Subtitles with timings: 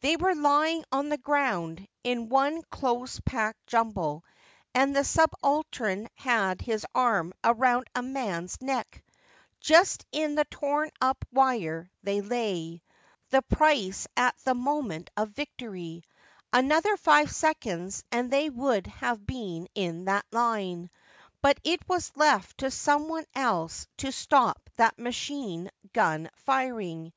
[0.00, 4.24] They were lying on the ground, in one close packed jumble,
[4.74, 9.04] and the subaltern had his arm around a man's neck.
[9.60, 12.82] Just in the torn up wire they lay—
[13.30, 16.02] 172 THE AFTERMATH the price at the moment of victory.
[16.52, 20.90] Another five seconds and they would have been in that line;
[21.40, 27.12] but it was left to some one else to stop that machine gun firing.